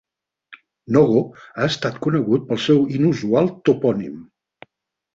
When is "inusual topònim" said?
2.99-4.21